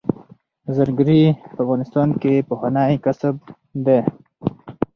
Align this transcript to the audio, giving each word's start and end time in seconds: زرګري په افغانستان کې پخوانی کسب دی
زرګري 0.75 1.21
په 1.53 1.59
افغانستان 1.65 2.09
کې 2.21 2.33
پخوانی 2.49 2.93
کسب 3.05 3.35
دی 3.85 3.99